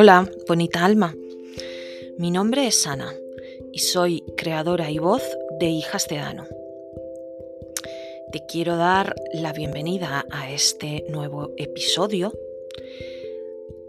[0.00, 1.12] Hola, bonita alma.
[2.18, 3.12] Mi nombre es Ana
[3.72, 5.24] y soy creadora y voz
[5.58, 6.46] de Hijas de Dano.
[8.30, 12.32] Te quiero dar la bienvenida a este nuevo episodio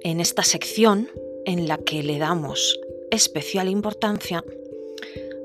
[0.02, 1.10] en esta sección
[1.46, 2.80] en la que le damos
[3.12, 4.44] especial importancia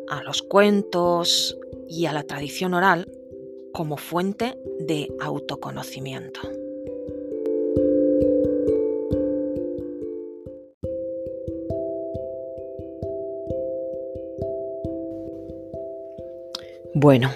[0.09, 1.59] a los cuentos
[1.91, 3.13] y a la tradición oral
[3.75, 6.41] como fuente de autoconocimiento.
[16.97, 17.35] Bueno,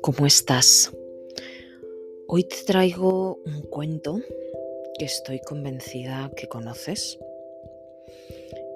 [0.00, 0.92] ¿cómo estás?
[2.28, 4.20] Hoy te traigo un cuento
[4.96, 7.18] que estoy convencida que conoces.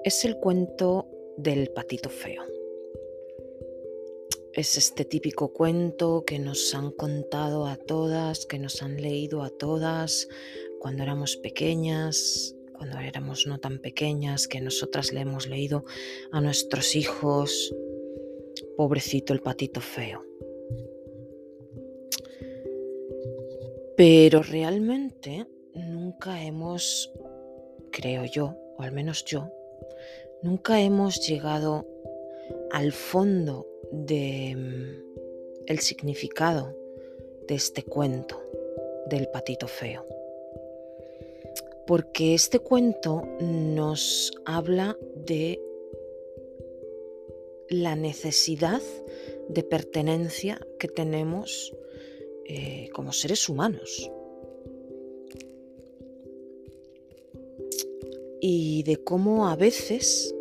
[0.03, 2.43] Es el cuento del patito feo.
[4.51, 9.49] Es este típico cuento que nos han contado a todas, que nos han leído a
[9.49, 10.27] todas
[10.79, 15.85] cuando éramos pequeñas, cuando éramos no tan pequeñas, que nosotras le hemos leído
[16.31, 17.73] a nuestros hijos,
[18.77, 20.23] Pobrecito el patito feo.
[23.97, 27.11] Pero realmente nunca hemos,
[27.91, 29.51] creo yo, o al menos yo,
[30.43, 31.87] nunca hemos llegado
[32.71, 36.77] al fondo de mm, el significado
[37.47, 38.41] de este cuento
[39.09, 40.05] del patito feo.
[41.87, 45.59] Porque este cuento nos habla de
[47.69, 48.81] la necesidad
[49.49, 51.73] de pertenencia que tenemos
[52.45, 54.09] eh, como seres humanos.
[58.39, 60.33] Y de cómo a veces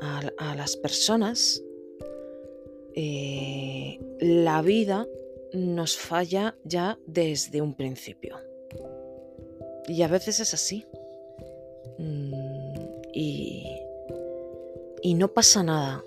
[0.00, 1.62] a, las personas
[2.94, 5.06] eh, la vida
[5.52, 8.36] nos falla ya desde un principio.
[9.86, 10.84] Y a veces es así.
[11.98, 12.34] Mm,
[13.14, 13.64] y,
[15.02, 16.04] y no pasa nada.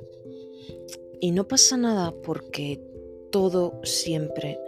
[1.21, 2.81] Y no pasa nada porque
[3.31, 4.59] todo siempre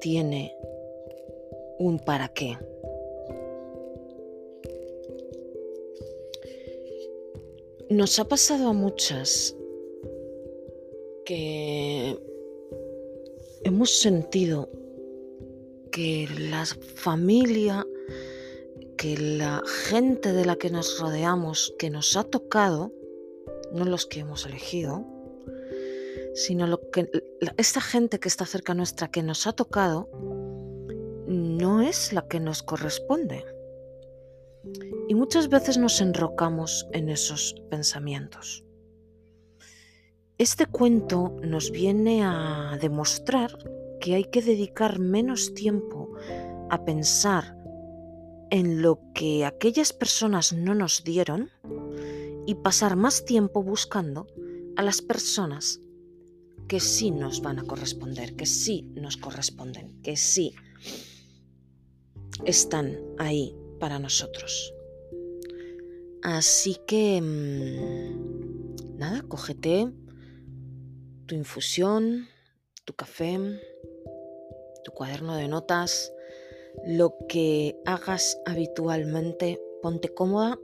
[0.00, 0.56] tiene
[1.78, 2.56] un para qué.
[7.90, 9.54] Nos ha pasado a muchas
[11.26, 12.18] que
[13.62, 14.70] hemos sentido
[15.92, 17.86] que la familia,
[18.96, 22.92] que la gente de la que nos rodeamos, que nos ha tocado,
[23.72, 25.04] no los que hemos elegido,
[26.36, 27.10] sino lo que
[27.56, 30.10] esta gente que está cerca nuestra que nos ha tocado
[31.26, 33.42] no es la que nos corresponde.
[35.08, 38.64] Y muchas veces nos enrocamos en esos pensamientos.
[40.36, 43.56] Este cuento nos viene a demostrar
[43.98, 46.12] que hay que dedicar menos tiempo
[46.68, 47.56] a pensar
[48.50, 51.50] en lo que aquellas personas no nos dieron
[52.44, 54.26] y pasar más tiempo buscando
[54.76, 55.80] a las personas
[56.68, 60.54] que sí nos van a corresponder, que sí nos corresponden, que sí
[62.44, 64.72] están ahí para nosotros.
[66.22, 69.92] Así que, mm, nada, cógete
[71.26, 72.28] tu infusión,
[72.84, 73.38] tu café,
[74.84, 76.12] tu cuaderno de notas,
[76.86, 80.58] lo que hagas habitualmente, ponte cómoda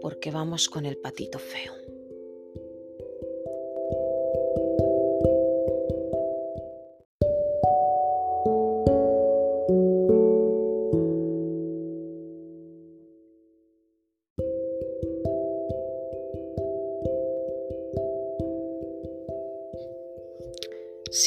[0.00, 1.79] porque vamos con el patito feo.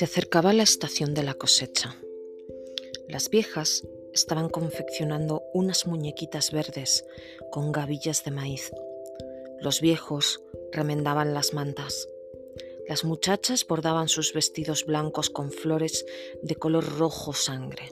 [0.03, 1.95] Se acercaba la estación de la cosecha.
[3.07, 7.05] Las viejas estaban confeccionando unas muñequitas verdes
[7.53, 8.69] con gavillas de maíz.
[9.61, 10.43] Los viejos
[10.73, 12.09] remendaban las mantas.
[12.85, 16.05] Las muchachas bordaban sus vestidos blancos con flores
[16.41, 17.89] de color rojo sangre.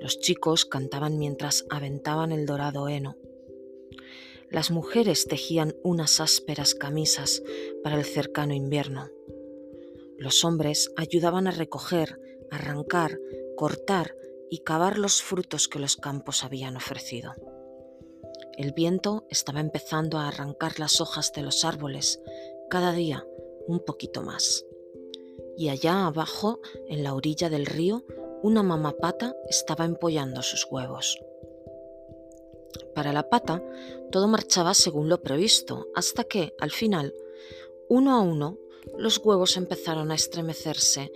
[0.00, 3.16] Los chicos cantaban mientras aventaban el dorado heno.
[4.50, 7.40] Las mujeres tejían unas ásperas camisas
[7.84, 9.10] para el cercano invierno.
[10.20, 12.20] Los hombres ayudaban a recoger,
[12.50, 13.18] arrancar,
[13.56, 14.14] cortar
[14.50, 17.32] y cavar los frutos que los campos habían ofrecido.
[18.58, 22.20] El viento estaba empezando a arrancar las hojas de los árboles,
[22.68, 23.26] cada día
[23.66, 24.66] un poquito más.
[25.56, 28.04] Y allá abajo, en la orilla del río,
[28.42, 31.18] una mamapata estaba empollando sus huevos.
[32.94, 33.64] Para la pata,
[34.12, 37.14] todo marchaba según lo previsto, hasta que, al final,
[37.88, 38.58] uno a uno,
[38.98, 41.12] los huevos empezaron a estremecerse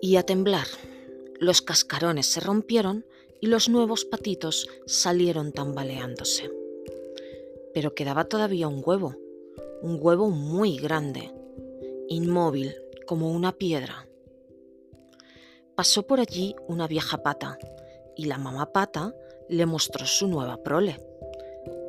[0.00, 0.66] y a temblar.
[1.38, 3.04] Los cascarones se rompieron
[3.40, 6.50] y los nuevos patitos salieron tambaleándose.
[7.74, 9.16] Pero quedaba todavía un huevo,
[9.82, 11.32] un huevo muy grande,
[12.08, 12.74] inmóvil
[13.06, 14.08] como una piedra.
[15.74, 17.58] Pasó por allí una vieja pata
[18.16, 19.14] y la mamá pata
[19.48, 20.96] le mostró su nueva prole.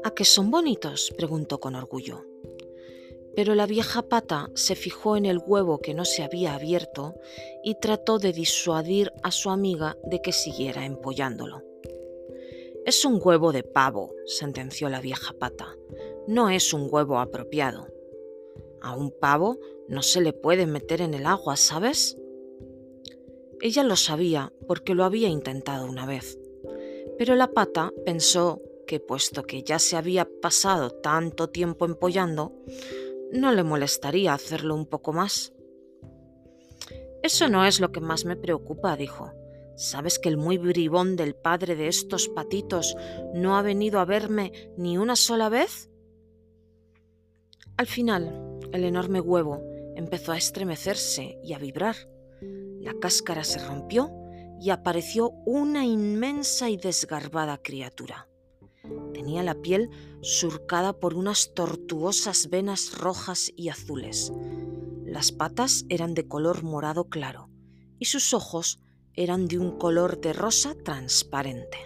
[0.04, 1.14] ¿A qué son bonitos?
[1.18, 2.26] preguntó con orgullo.
[3.38, 7.14] Pero la vieja pata se fijó en el huevo que no se había abierto
[7.64, 11.62] y trató de disuadir a su amiga de que siguiera empollándolo.
[12.84, 15.78] Es un huevo de pavo, sentenció la vieja pata.
[16.28, 17.86] No es un huevo apropiado.
[18.82, 22.18] A un pavo no se le puede meter en el agua, ¿sabes?
[23.62, 26.40] Ella lo sabía porque lo había intentado una vez.
[27.20, 32.54] Pero la pata pensó que puesto que ya se había pasado tanto tiempo empollando,
[33.32, 35.54] no le molestaría hacerlo un poco más.
[37.24, 39.32] Eso no es lo que más me preocupa, dijo.
[39.76, 42.96] ¿Sabes que el muy bribón del padre de estos patitos
[43.34, 45.90] no ha venido a verme ni una sola vez?
[47.78, 49.62] Al final, el enorme huevo
[49.96, 51.96] empezó a estremecerse y a vibrar.
[52.80, 54.12] La cáscara se rompió
[54.60, 58.28] y apareció una inmensa y desgarbada criatura.
[59.14, 59.90] Tenía la piel
[60.22, 64.32] surcada por unas tortuosas venas rojas y azules.
[65.04, 67.50] Las patas eran de color morado claro
[68.00, 68.80] y sus ojos
[69.14, 71.78] eran de un color de rosa transparente.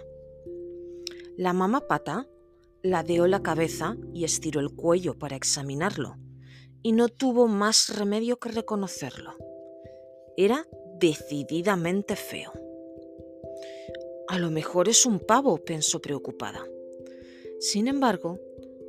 [1.38, 2.28] La mamá pata
[2.84, 6.18] ladeó la cabeza y estiró el cuello para examinarlo,
[6.84, 9.36] y no tuvo más remedio que reconocerlo.
[10.36, 10.68] Era
[11.00, 12.52] decididamente feo.
[14.28, 16.66] A lo mejor es un pavo, pensó preocupada.
[17.62, 18.40] Sin embargo,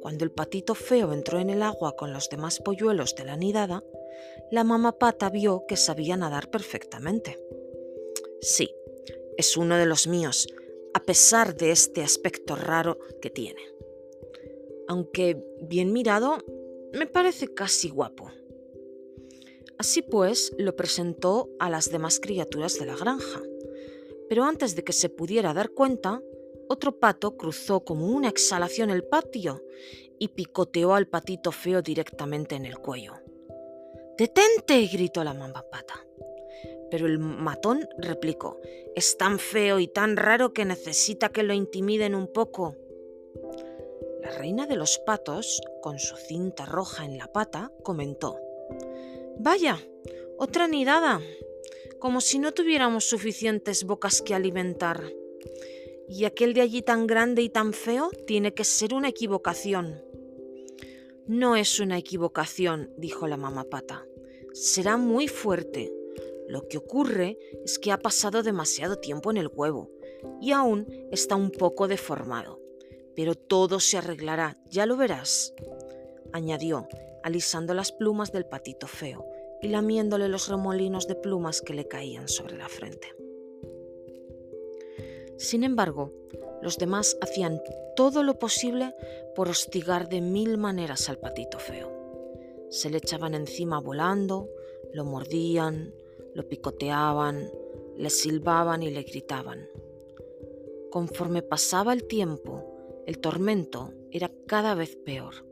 [0.01, 3.85] cuando el patito feo entró en el agua con los demás polluelos de la nidada,
[4.51, 7.39] la mamá pata vio que sabía nadar perfectamente.
[8.41, 8.75] Sí,
[9.37, 10.47] es uno de los míos,
[10.95, 13.61] a pesar de este aspecto raro que tiene.
[14.89, 16.39] Aunque bien mirado,
[16.95, 18.31] me parece casi guapo.
[19.77, 23.43] Así pues, lo presentó a las demás criaturas de la granja.
[24.31, 26.23] Pero antes de que se pudiera dar cuenta,
[26.73, 29.63] otro pato cruzó como una exhalación el patio
[30.19, 33.15] y picoteó al patito feo directamente en el cuello.
[34.17, 34.87] ¡Detente!
[34.87, 35.95] gritó la mamá pata.
[36.91, 38.61] Pero el matón replicó,
[38.95, 42.77] es tan feo y tan raro que necesita que lo intimiden un poco.
[44.23, 48.39] La reina de los patos, con su cinta roja en la pata, comentó,
[49.39, 49.79] Vaya,
[50.39, 51.21] otra nidada,
[51.99, 55.03] como si no tuviéramos suficientes bocas que alimentar.
[56.09, 60.03] Y aquel de allí tan grande y tan feo tiene que ser una equivocación.
[61.27, 64.07] No es una equivocación, dijo la mamá pata.
[64.53, 65.93] Será muy fuerte.
[66.49, 69.91] Lo que ocurre es que ha pasado demasiado tiempo en el huevo
[70.41, 72.61] y aún está un poco deformado.
[73.15, 75.55] Pero todo se arreglará, ya lo verás,
[76.33, 76.89] añadió,
[77.23, 79.27] alisando las plumas del patito feo
[79.61, 83.22] y lamiéndole los remolinos de plumas que le caían sobre la frente.
[85.43, 86.13] Sin embargo,
[86.63, 87.61] los demás hacían
[87.97, 88.95] todo lo posible
[89.35, 91.91] por hostigar de mil maneras al patito feo.
[92.71, 94.49] Se le echaban encima volando,
[94.93, 95.93] lo mordían,
[96.33, 97.51] lo picoteaban,
[97.97, 99.69] le silbaban y le gritaban.
[100.93, 105.45] Conforme pasaba el tiempo, el tormento era cada vez peor.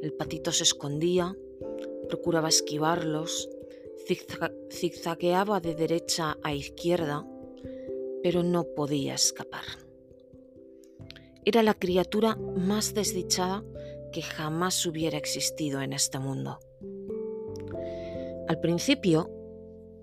[0.00, 1.36] El patito se escondía,
[2.08, 3.50] procuraba esquivarlos,
[4.70, 7.26] zigzagueaba de derecha a izquierda,
[8.22, 9.64] pero no podía escapar.
[11.44, 13.64] Era la criatura más desdichada
[14.12, 16.60] que jamás hubiera existido en este mundo.
[18.48, 19.30] Al principio,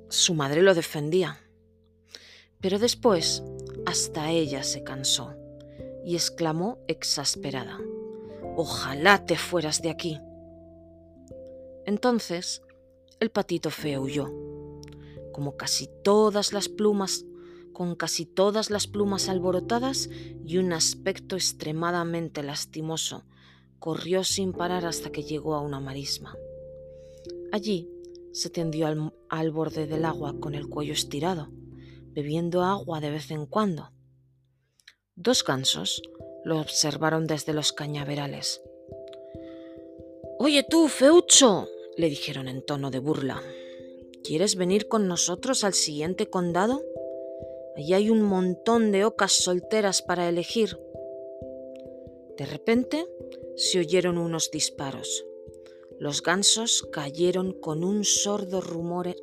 [0.09, 1.39] su madre lo defendía,
[2.61, 3.43] pero después
[3.85, 5.35] hasta ella se cansó
[6.05, 7.79] y exclamó exasperada,
[8.59, 10.19] Ojalá te fueras de aquí.
[11.85, 12.63] Entonces
[13.19, 14.33] el patito feo huyó.
[15.31, 17.23] Como casi todas las plumas
[17.77, 20.09] con casi todas las plumas alborotadas
[20.43, 23.23] y un aspecto extremadamente lastimoso,
[23.77, 26.35] corrió sin parar hasta que llegó a una marisma.
[27.51, 27.87] Allí
[28.31, 28.87] se tendió
[29.29, 31.51] al, borde del agua con el cuello estirado,
[32.13, 33.91] bebiendo agua de vez en cuando.
[35.13, 36.01] Dos gansos
[36.45, 38.59] lo observaron desde los cañaverales.
[40.39, 43.39] Oye tú, Feucho, le dijeron en tono de burla,
[44.23, 46.81] ¿quieres venir con nosotros al siguiente condado?
[47.77, 50.79] Allí hay un montón de ocas solteras para elegir.
[52.35, 53.05] De repente
[53.55, 55.23] se oyeron unos disparos.
[55.99, 59.15] Los gansos cayeron con un sordo rumor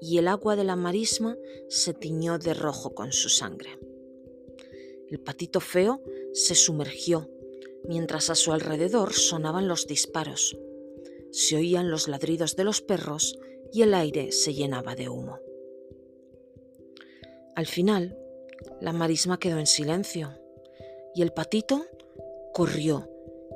[0.00, 1.36] y el agua de la marisma
[1.68, 3.76] se tiñó de rojo con su sangre.
[5.08, 6.00] El patito feo
[6.32, 7.28] se sumergió,
[7.88, 10.56] mientras a su alrededor sonaban los disparos.
[11.32, 13.36] Se oían los ladridos de los perros
[13.72, 15.40] y el aire se llenaba de humo.
[17.56, 18.14] Al final,
[18.82, 20.38] la marisma quedó en silencio
[21.14, 21.86] y el patito
[22.52, 23.08] corrió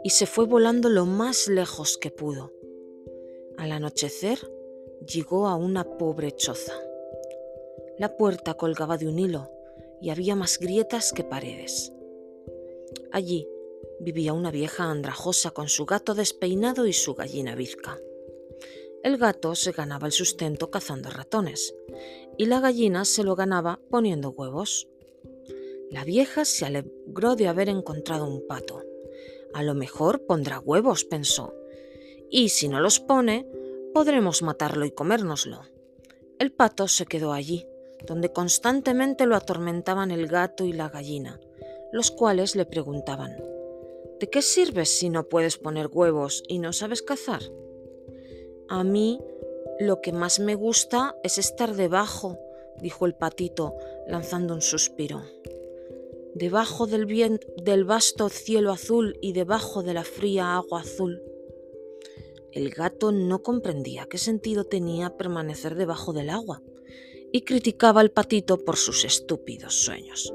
[0.03, 2.51] y se fue volando lo más lejos que pudo.
[3.59, 4.39] Al anochecer
[5.07, 6.73] llegó a una pobre choza.
[7.99, 9.51] La puerta colgaba de un hilo
[10.01, 11.93] y había más grietas que paredes.
[13.13, 13.47] Allí
[14.01, 17.99] vivía una vieja andrajosa con su gato despeinado y su gallina bizca.
[19.03, 21.75] El gato se ganaba el sustento cazando ratones
[22.41, 24.89] y la gallina se lo ganaba poniendo huevos.
[25.91, 28.83] La vieja se alegró de haber encontrado un pato.
[29.53, 31.53] A lo mejor pondrá huevos, pensó,
[32.31, 33.47] y si no los pone,
[33.93, 35.61] podremos matarlo y comérnoslo.
[36.39, 37.67] El pato se quedó allí,
[38.07, 41.39] donde constantemente lo atormentaban el gato y la gallina,
[41.93, 43.37] los cuales le preguntaban,
[44.19, 47.43] ¿De qué sirves si no puedes poner huevos y no sabes cazar?
[48.71, 49.21] A mí
[49.81, 52.39] lo que más me gusta es estar debajo,
[52.83, 53.75] dijo el patito,
[54.07, 55.23] lanzando un suspiro.
[56.35, 61.23] Debajo del, del vasto cielo azul y debajo de la fría agua azul.
[62.53, 66.63] El gato no comprendía qué sentido tenía permanecer debajo del agua
[67.33, 70.35] y criticaba al patito por sus estúpidos sueños.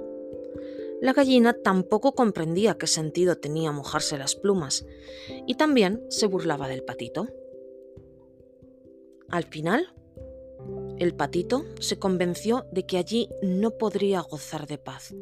[1.01, 4.87] La gallina tampoco comprendía qué sentido tenía mojarse las plumas
[5.45, 7.27] y también se burlaba del patito.
[9.29, 9.93] Al final,
[10.97, 15.13] el patito se convenció de que allí no podría gozar de paz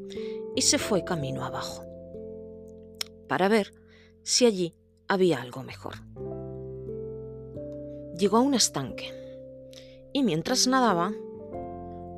[0.55, 1.83] y se fue camino abajo
[3.27, 3.74] para ver
[4.22, 4.75] si allí
[5.07, 5.95] había algo mejor.
[8.15, 9.12] Llegó a un estanque
[10.13, 11.12] y mientras nadaba,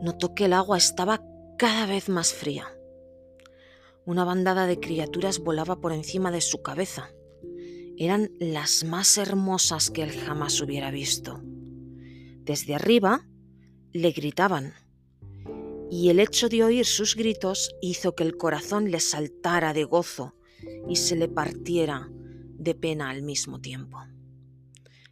[0.01, 1.23] notó que el agua estaba
[1.57, 2.67] cada vez más fría.
[4.05, 7.09] Una bandada de criaturas volaba por encima de su cabeza.
[7.97, 11.41] Eran las más hermosas que él jamás hubiera visto.
[12.45, 13.27] Desde arriba
[13.91, 14.75] le gritaban,
[15.89, 20.35] y el hecho de oír sus gritos hizo que el corazón le saltara de gozo
[20.87, 23.97] y se le partiera de pena al mismo tiempo.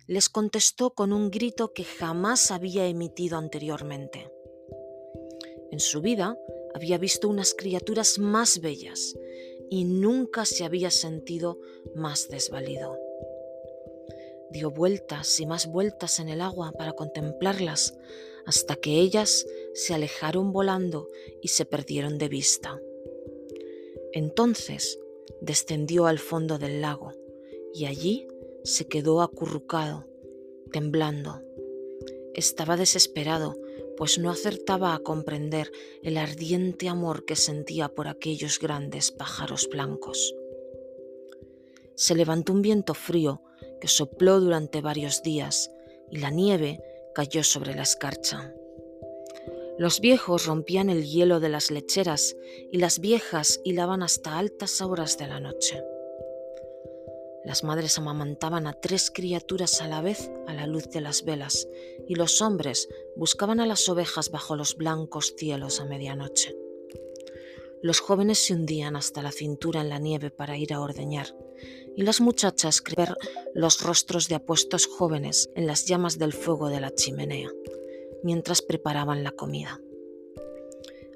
[0.05, 4.29] Les contestó con un grito que jamás había emitido anteriormente.
[5.71, 6.37] En su vida
[6.75, 9.15] había visto unas criaturas más bellas
[9.71, 11.57] y nunca se había sentido
[11.95, 13.02] más desvalido.
[14.53, 17.97] Dio vueltas y más vueltas en el agua para contemplarlas
[18.45, 21.07] hasta que ellas se alejaron volando
[21.41, 22.79] y se perdieron de vista.
[24.13, 24.99] Entonces
[25.41, 27.11] descendió al fondo del lago
[27.73, 28.27] y allí
[28.63, 30.07] se quedó acurrucado,
[30.71, 31.41] temblando.
[32.33, 33.57] Estaba desesperado
[33.97, 40.35] pues no acertaba a comprender el ardiente amor que sentía por aquellos grandes pájaros blancos.
[41.95, 43.41] Se levantó un viento frío
[43.83, 45.69] que sopló durante varios días
[46.09, 46.81] y la nieve
[47.13, 48.53] cayó sobre la escarcha.
[49.77, 52.37] Los viejos rompían el hielo de las lecheras
[52.71, 55.83] y las viejas hilaban hasta altas horas de la noche.
[57.43, 61.67] Las madres amamantaban a tres criaturas a la vez a la luz de las velas,
[62.07, 62.87] y los hombres
[63.17, 66.55] buscaban a las ovejas bajo los blancos cielos a medianoche.
[67.81, 71.35] Los jóvenes se hundían hasta la cintura en la nieve para ir a ordeñar,
[71.95, 73.15] y las muchachas ver
[73.53, 77.49] los rostros de apuestos jóvenes en las llamas del fuego de la chimenea,
[78.23, 79.79] mientras preparaban la comida.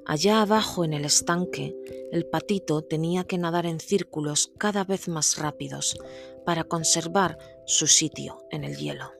[0.06, 1.76] Allá abajo en el estanque,
[2.12, 5.98] el patito tenía que nadar en círculos cada vez más rápidos
[6.46, 9.12] para conservar su sitio en el hielo.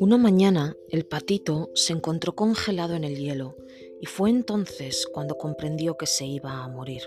[0.00, 3.56] Una mañana el patito se encontró congelado en el hielo
[4.00, 7.02] y fue entonces cuando comprendió que se iba a morir.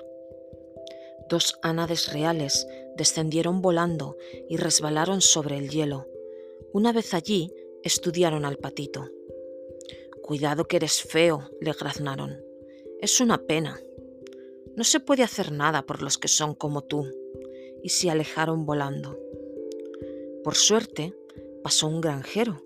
[1.28, 2.66] Dos ánades reales
[2.96, 4.16] descendieron volando
[4.48, 6.08] y resbalaron sobre el hielo.
[6.72, 7.54] Una vez allí,
[7.84, 9.10] estudiaron al patito.
[10.22, 12.42] Cuidado que eres feo, le graznaron.
[13.02, 13.82] Es una pena.
[14.78, 17.06] No se puede hacer nada por los que son como tú.
[17.84, 19.20] Y se alejaron volando.
[20.42, 21.14] Por suerte,
[21.62, 22.64] pasó un granjero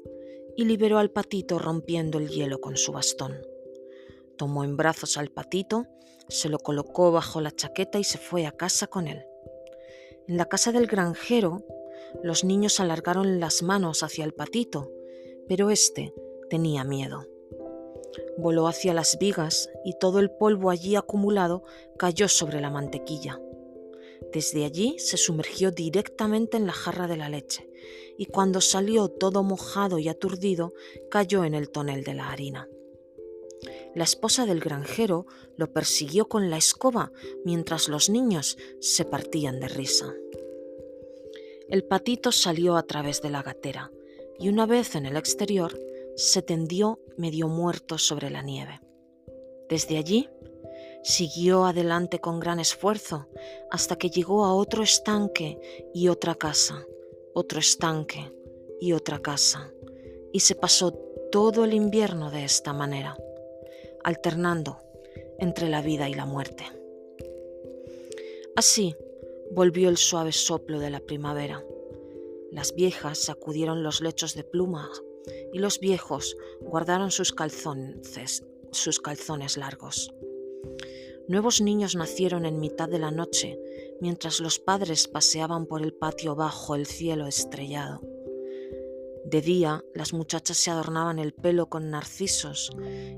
[0.55, 3.41] y liberó al patito rompiendo el hielo con su bastón.
[4.37, 5.87] Tomó en brazos al patito
[6.31, 9.25] se lo colocó bajo la chaqueta y se fue a casa con él.
[10.27, 11.65] En la casa del granjero,
[12.23, 14.91] los niños alargaron las manos hacia el patito,
[15.47, 16.13] pero éste
[16.49, 17.27] tenía miedo.
[18.37, 21.63] Voló hacia las vigas y todo el polvo allí acumulado
[21.97, 23.41] cayó sobre la mantequilla.
[24.31, 27.69] Desde allí se sumergió directamente en la jarra de la leche
[28.21, 30.73] y cuando salió todo mojado y aturdido
[31.09, 32.69] cayó en el tonel de la harina.
[33.95, 35.25] La esposa del granjero
[35.57, 37.11] lo persiguió con la escoba
[37.45, 40.13] mientras los niños se partían de risa.
[41.67, 43.91] El patito salió a través de la gatera
[44.37, 45.75] y una vez en el exterior
[46.15, 48.81] se tendió medio muerto sobre la nieve.
[49.67, 50.29] Desde allí
[51.03, 53.29] siguió adelante con gran esfuerzo
[53.71, 56.85] hasta que llegó a otro estanque y otra casa,
[57.33, 58.31] otro estanque
[58.79, 59.71] y otra casa,
[60.31, 60.91] y se pasó
[61.31, 63.17] todo el invierno de esta manera,
[64.03, 64.77] alternando
[65.39, 66.63] entre la vida y la muerte.
[68.55, 68.95] Así
[69.51, 71.65] volvió el suave soplo de la primavera.
[72.51, 74.89] Las viejas sacudieron los lechos de pluma
[75.53, 80.13] y los viejos guardaron sus calzones, sus calzones largos.
[81.31, 83.57] Nuevos niños nacieron en mitad de la noche,
[84.01, 88.01] mientras los padres paseaban por el patio bajo el cielo estrellado.
[89.23, 92.75] De día las muchachas se adornaban el pelo con narcisos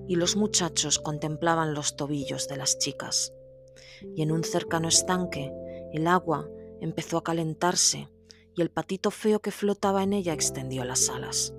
[0.08, 3.34] y los muchachos contemplaban los tobillos de las chicas.
[4.16, 5.52] Y en un cercano estanque
[5.92, 6.48] el agua
[6.82, 8.10] empezó a calentarse
[8.54, 11.56] y el patito feo que flotaba en ella extendió las alas.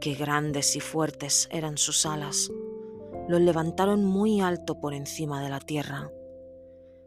[0.00, 2.50] Qué grandes y fuertes eran sus alas.
[3.30, 6.10] Lo levantaron muy alto por encima de la tierra.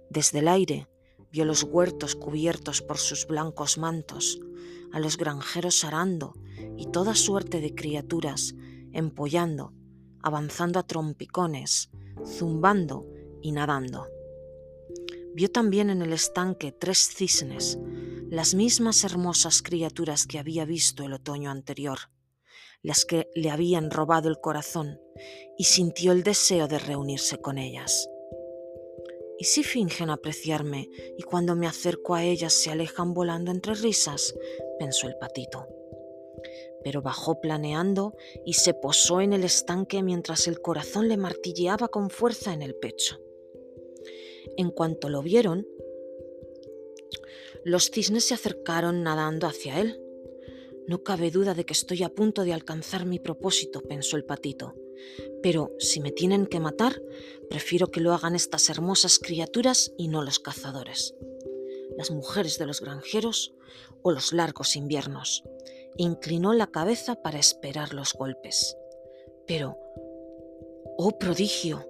[0.09, 0.87] Desde el aire
[1.33, 4.39] vio los huertos cubiertos por sus blancos mantos,
[4.93, 6.33] a los granjeros arando
[6.77, 8.55] y toda suerte de criaturas
[8.93, 9.73] empollando,
[10.21, 11.89] avanzando a trompicones,
[12.25, 13.05] zumbando
[13.41, 14.07] y nadando.
[15.35, 17.77] Vio también en el estanque tres cisnes,
[18.29, 22.12] las mismas hermosas criaturas que había visto el otoño anterior
[22.83, 25.01] las que le habían robado el corazón,
[25.57, 28.09] y sintió el deseo de reunirse con ellas.
[29.39, 34.35] ¿Y si fingen apreciarme y cuando me acerco a ellas se alejan volando entre risas?
[34.77, 35.67] pensó el patito.
[36.83, 38.15] Pero bajó planeando
[38.45, 42.75] y se posó en el estanque mientras el corazón le martilleaba con fuerza en el
[42.75, 43.19] pecho.
[44.57, 45.65] En cuanto lo vieron,
[47.63, 50.02] los cisnes se acercaron nadando hacia él.
[50.87, 54.75] No cabe duda de que estoy a punto de alcanzar mi propósito, pensó el patito.
[55.41, 57.01] Pero si me tienen que matar,
[57.49, 61.15] prefiero que lo hagan estas hermosas criaturas y no los cazadores.
[61.97, 63.53] Las mujeres de los granjeros
[64.01, 65.43] o los largos inviernos.
[65.95, 68.77] Inclinó la cabeza para esperar los golpes.
[69.47, 69.77] Pero,
[70.97, 71.87] oh prodigio,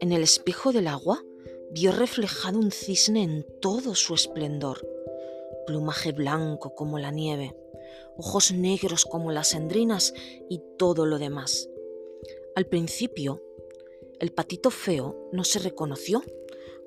[0.00, 1.22] en el espejo del agua
[1.70, 4.86] vio reflejado un cisne en todo su esplendor,
[5.66, 7.56] plumaje blanco como la nieve,
[8.16, 10.14] ojos negros como las endrinas
[10.48, 11.68] y todo lo demás.
[12.54, 13.42] Al principio,
[14.20, 16.22] el patito feo no se reconoció,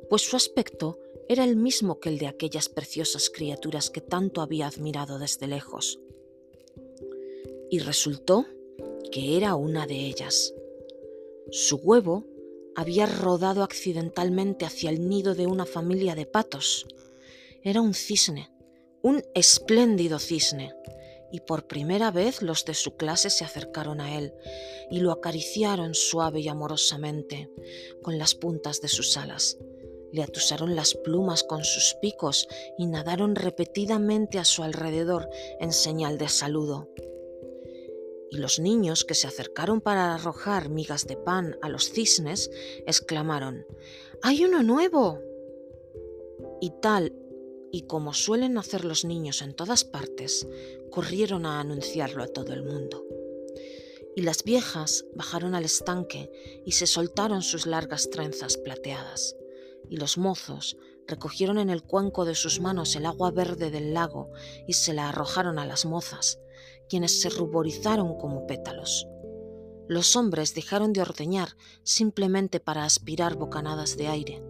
[0.10, 4.68] pues su aspecto era el mismo que el de aquellas preciosas criaturas que tanto había
[4.68, 6.00] admirado desde lejos.
[7.70, 8.46] Y resultó
[9.12, 10.54] que era una de ellas.
[11.52, 12.26] Su huevo
[12.76, 16.86] había rodado accidentalmente hacia el nido de una familia de patos.
[17.63, 18.52] Era un cisne,
[19.06, 20.76] un espléndido cisne,
[21.32, 24.34] y por primera vez los de su clase se acercaron a él
[24.89, 27.52] y lo acariciaron suave y amorosamente
[28.02, 29.60] con las puntas de sus alas.
[30.12, 32.48] Le atusaron las plumas con sus picos
[32.80, 36.89] y nadaron repetidamente a su alrededor en señal de saludo.
[38.32, 42.50] Y los niños que se acercaron para arrojar migas de pan a los cisnes
[42.88, 43.68] exclamaron
[44.24, 45.20] ¡Hay uno nuevo!
[46.60, 47.13] Y tal
[47.75, 50.47] y como suelen hacer los niños en todas partes,
[50.91, 53.03] corrieron a anunciarlo a todo el mundo.
[54.15, 56.31] Y las viejas bajaron al estanque
[56.65, 59.35] y se soltaron sus largas trenzas plateadas,
[59.89, 64.31] y los mozos recogieron en el cuenco de sus manos el agua verde del lago
[64.65, 66.39] y se la arrojaron a las mozas,
[66.88, 69.05] quienes se ruborizaron como pétalos.
[69.89, 74.41] Los hombres dejaron de ordeñar simplemente para aspirar bocanadas de aire.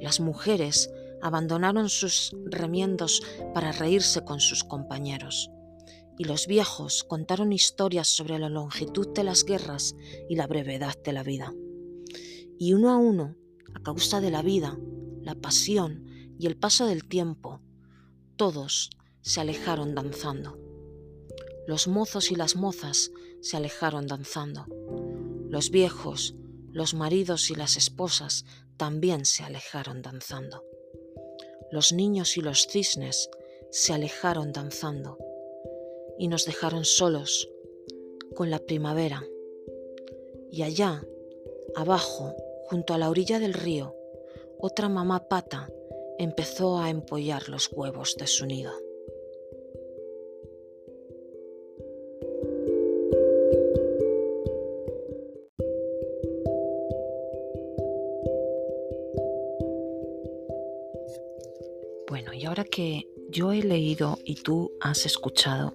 [0.00, 0.90] Las mujeres
[1.22, 3.22] abandonaron sus remiendos
[3.54, 5.50] para reírse con sus compañeros.
[6.18, 9.94] Y los viejos contaron historias sobre la longitud de las guerras
[10.28, 11.54] y la brevedad de la vida.
[12.58, 13.36] Y uno a uno,
[13.74, 14.78] a causa de la vida,
[15.22, 16.04] la pasión
[16.38, 17.62] y el paso del tiempo,
[18.36, 20.58] todos se alejaron danzando.
[21.66, 24.66] Los mozos y las mozas se alejaron danzando.
[25.48, 26.34] Los viejos,
[26.72, 28.44] los maridos y las esposas
[28.76, 30.64] también se alejaron danzando
[31.72, 33.30] los niños y los cisnes
[33.70, 35.18] se alejaron danzando
[36.18, 37.48] y nos dejaron solos
[38.36, 39.24] con la primavera.
[40.50, 41.02] Y allá,
[41.74, 43.96] abajo, junto a la orilla del río,
[44.58, 45.72] otra mamá pata
[46.18, 48.72] empezó a empollar los huevos de su nido.
[62.72, 65.74] Que yo he leído y tú has escuchado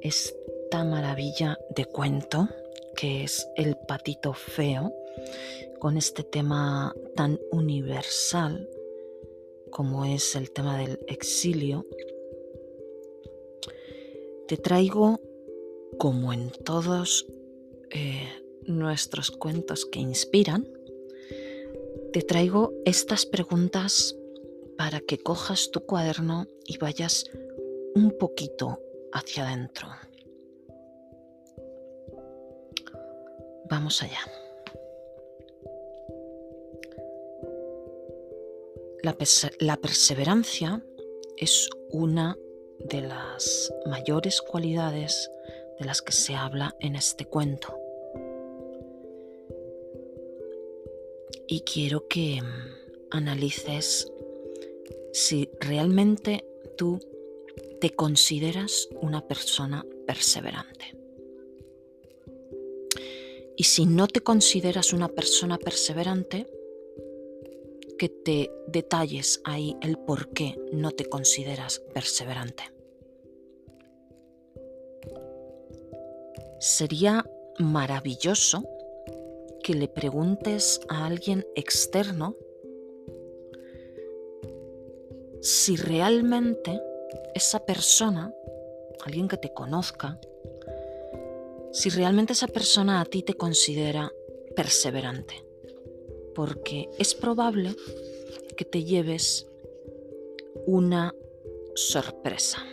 [0.00, 2.48] esta maravilla de cuento
[2.96, 4.94] que es El patito feo,
[5.80, 8.68] con este tema tan universal
[9.70, 11.86] como es el tema del exilio,
[14.46, 15.20] te traigo,
[15.98, 17.26] como en todos
[17.90, 18.28] eh,
[18.66, 20.68] nuestros cuentos que inspiran,
[22.12, 24.14] te traigo estas preguntas
[24.76, 27.24] para que cojas tu cuaderno y vayas
[27.94, 28.80] un poquito
[29.12, 29.88] hacia adentro.
[33.68, 34.20] Vamos allá.
[39.58, 40.80] La, perseverancia
[41.36, 42.36] es una
[42.78, 45.28] de las mayores cualidades
[45.80, 47.76] de las que se habla en este cuento.
[51.48, 54.11] Y quiero que mm, analices
[55.12, 56.44] si realmente
[56.76, 56.98] tú
[57.80, 60.96] te consideras una persona perseverante.
[63.56, 66.46] Y si no te consideras una persona perseverante,
[67.98, 72.64] que te detalles ahí el por qué no te consideras perseverante.
[76.58, 77.24] Sería
[77.58, 78.64] maravilloso
[79.62, 82.34] que le preguntes a alguien externo
[85.42, 86.80] si realmente
[87.34, 88.32] esa persona,
[89.04, 90.20] alguien que te conozca,
[91.72, 94.12] si realmente esa persona a ti te considera
[94.54, 95.44] perseverante.
[96.34, 97.74] Porque es probable
[98.56, 99.50] que te lleves
[100.64, 101.12] una
[101.74, 102.64] sorpresa.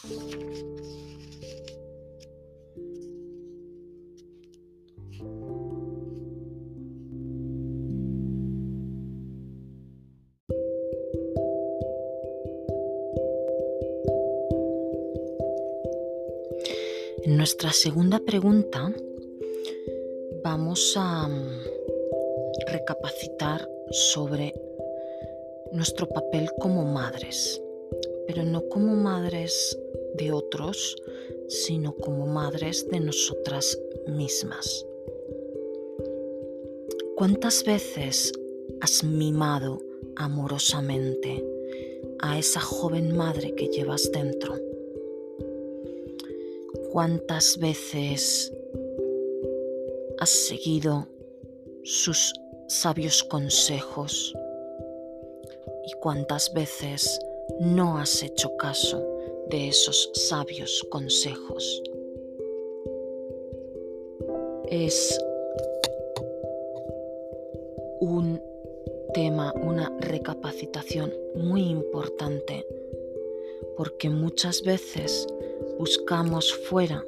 [0.00, 0.06] En
[17.36, 18.92] nuestra segunda pregunta
[20.44, 21.60] vamos a mm,
[22.68, 24.54] recapacitar sobre
[25.72, 27.60] nuestro papel como madres,
[28.28, 29.76] pero no como madres
[30.18, 30.96] de otros,
[31.48, 34.84] sino como madres de nosotras mismas.
[37.16, 38.32] ¿Cuántas veces
[38.80, 39.80] has mimado
[40.16, 41.42] amorosamente
[42.20, 44.68] a esa joven madre que llevas dentro?
[46.92, 48.52] cuántas veces
[50.18, 51.06] has seguido
[51.84, 52.32] sus
[52.66, 54.34] sabios consejos
[55.86, 57.20] y cuántas veces
[57.60, 59.17] no has hecho caso
[59.50, 61.82] de esos sabios consejos.
[64.70, 65.18] Es
[68.00, 68.40] un
[69.14, 72.66] tema, una recapacitación muy importante
[73.76, 75.26] porque muchas veces
[75.78, 77.04] buscamos fuera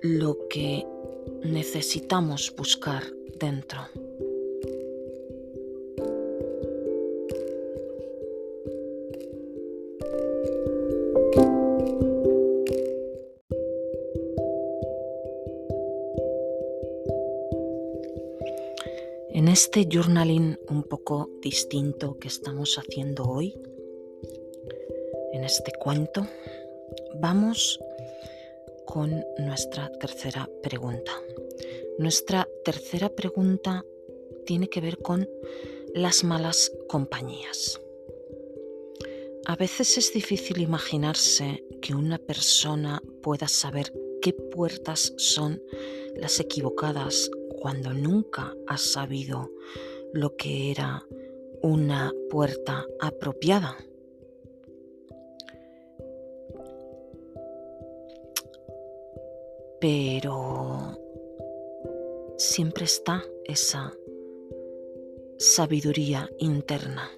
[0.00, 0.86] lo que
[1.42, 3.02] necesitamos buscar
[3.34, 3.80] dentro.
[19.56, 23.58] Este journaling un poco distinto que estamos haciendo hoy,
[25.32, 26.28] en este cuento,
[27.22, 27.80] vamos
[28.84, 31.10] con nuestra tercera pregunta.
[31.96, 33.82] Nuestra tercera pregunta
[34.44, 35.26] tiene que ver con
[35.94, 37.80] las malas compañías.
[39.46, 43.90] A veces es difícil imaginarse que una persona pueda saber
[44.20, 45.62] qué puertas son
[46.14, 47.30] las equivocadas
[47.66, 49.50] cuando nunca ha sabido
[50.12, 51.04] lo que era
[51.62, 53.76] una puerta apropiada.
[59.80, 60.96] pero
[62.36, 63.92] siempre está esa
[65.36, 67.10] sabiduría interna.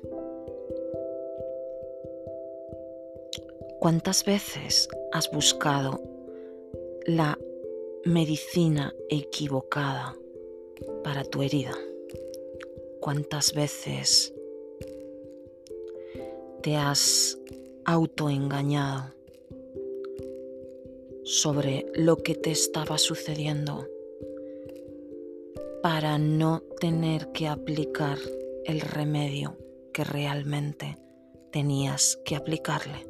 [3.80, 6.00] ¿Cuántas veces has buscado
[7.04, 7.38] la
[8.04, 10.16] medicina equivocada
[11.04, 11.74] para tu herida?
[13.00, 14.34] ¿Cuántas veces
[16.62, 17.38] te has
[17.84, 19.14] autoengañado
[21.24, 23.86] sobre lo que te estaba sucediendo
[25.82, 28.18] para no tener que aplicar
[28.64, 29.56] el remedio
[29.92, 30.96] que realmente
[31.50, 33.06] tenías que aplicarle?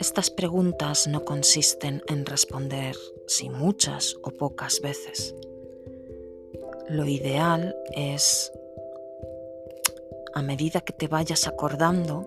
[0.00, 5.34] Estas preguntas no consisten en responder si muchas o pocas veces.
[6.88, 8.50] Lo ideal es,
[10.32, 12.26] a medida que te vayas acordando,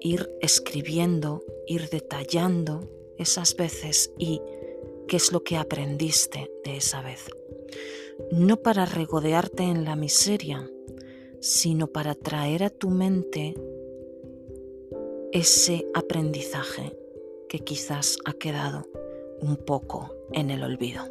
[0.00, 4.40] ir escribiendo, ir detallando esas veces y
[5.08, 7.26] qué es lo que aprendiste de esa vez.
[8.32, 10.66] No para regodearte en la miseria,
[11.42, 13.54] sino para traer a tu mente
[15.32, 16.96] ese aprendizaje
[17.48, 18.86] que quizás ha quedado
[19.40, 21.04] un poco en el olvido.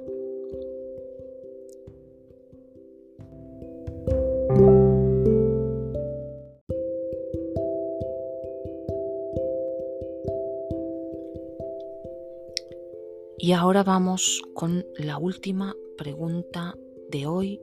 [13.39, 16.75] Y ahora vamos con la última pregunta
[17.09, 17.61] de hoy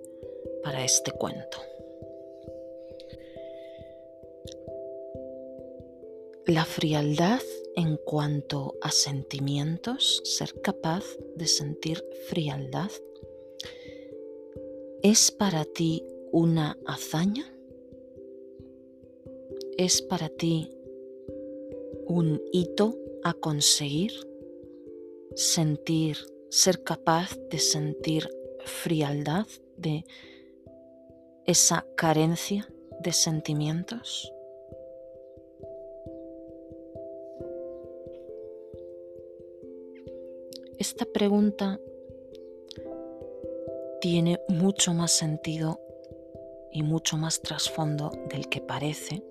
[0.62, 1.58] para este cuento.
[6.46, 7.40] La frialdad
[7.74, 11.02] en cuanto a sentimientos, ser capaz
[11.37, 12.90] de sentir frialdad,
[15.02, 17.50] ¿es para ti una hazaña?
[19.78, 20.68] ¿Es para ti
[22.07, 24.12] un hito a conseguir?
[25.37, 26.18] Sentir,
[26.50, 28.28] ser capaz de sentir
[28.66, 29.46] frialdad,
[29.78, 30.04] de
[31.46, 32.68] esa carencia
[33.00, 34.33] de sentimientos?
[40.86, 41.80] Esta pregunta
[44.02, 45.80] tiene mucho más sentido
[46.70, 49.24] y mucho más trasfondo del que parece,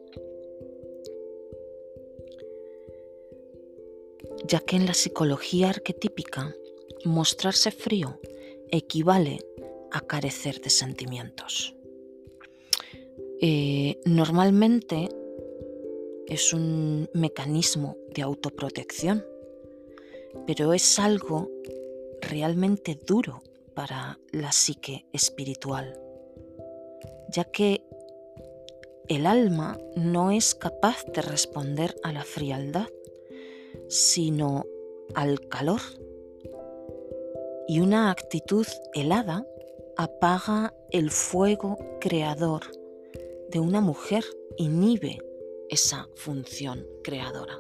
[4.48, 6.56] ya que en la psicología arquetípica
[7.06, 8.20] mostrarse frío
[8.72, 9.46] equivale
[9.92, 11.76] a carecer de sentimientos.
[13.42, 15.08] Eh, normalmente
[16.26, 19.24] es un mecanismo de autoprotección
[20.46, 21.50] pero es algo
[22.22, 23.42] realmente duro
[23.74, 26.00] para la psique espiritual,
[27.30, 27.84] ya que
[29.08, 32.88] el alma no es capaz de responder a la frialdad,
[33.90, 34.66] sino
[35.14, 35.82] al calor.
[37.68, 39.46] Y una actitud helada
[39.98, 42.62] apaga el fuego creador
[43.50, 44.24] de una mujer,
[44.58, 45.20] inhibe
[45.70, 47.60] esa función creadora.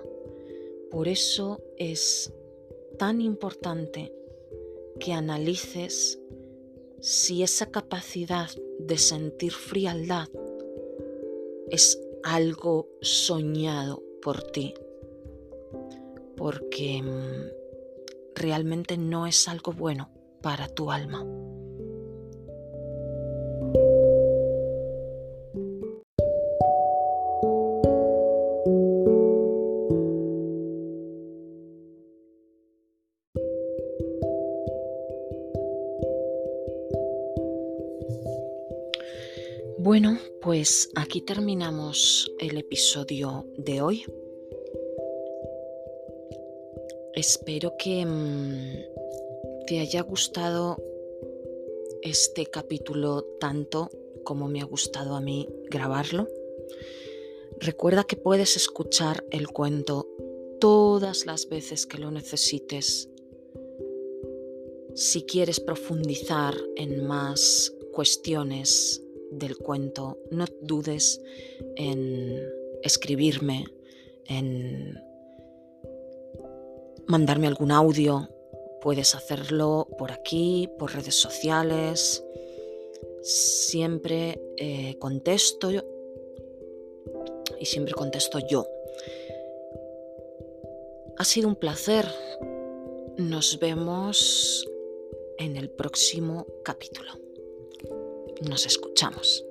[0.91, 2.33] Por eso es
[2.97, 4.13] tan importante
[4.99, 6.19] que analices
[6.99, 10.29] si esa capacidad de sentir frialdad
[11.69, 14.73] es algo soñado por ti,
[16.37, 21.25] porque mm, realmente no es algo bueno para tu alma.
[40.63, 44.05] Pues aquí terminamos el episodio de hoy.
[47.13, 50.81] Espero que mm, te haya gustado
[52.01, 53.89] este capítulo tanto
[54.23, 56.29] como me ha gustado a mí grabarlo.
[57.59, 60.07] Recuerda que puedes escuchar el cuento
[60.61, 63.09] todas las veces que lo necesites.
[64.95, 69.02] Si quieres profundizar en más cuestiones
[69.37, 71.21] del cuento, no dudes
[71.75, 72.41] en
[72.81, 73.65] escribirme,
[74.25, 74.99] en
[77.07, 78.29] mandarme algún audio.
[78.81, 82.23] Puedes hacerlo por aquí, por redes sociales.
[83.21, 85.71] Siempre eh, contesto
[87.59, 88.67] y siempre contesto yo.
[91.17, 92.05] Ha sido un placer.
[93.17, 94.67] Nos vemos
[95.37, 97.22] en el próximo capítulo.
[98.49, 99.45] Nos escuchamos.